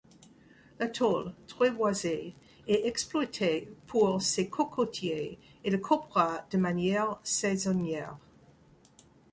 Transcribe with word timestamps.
L'atoll, 0.79 1.35
très 1.47 1.69
boisé, 1.69 2.33
est 2.67 2.87
exploité 2.87 3.71
pour 3.85 4.19
ses 4.19 4.49
cocotiers 4.49 5.37
et 5.63 5.69
le 5.69 5.77
coprah 5.77 6.43
de 6.49 6.57
manière 6.57 7.19
saisonnière. 7.21 8.17